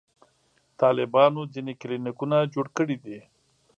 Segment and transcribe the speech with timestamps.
[0.81, 3.19] طالبانو ځینې کلینیکونه جوړ کړي دي.